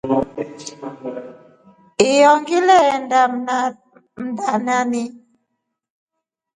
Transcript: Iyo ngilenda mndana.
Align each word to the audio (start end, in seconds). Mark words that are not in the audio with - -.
Iyo 2.09 2.31
ngilenda 2.39 3.19
mndana. 4.21 5.03